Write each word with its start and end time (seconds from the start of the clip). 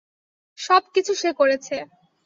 সবকিছু 0.59 1.11
সে 1.13 1.29
করেছে। 1.33 1.75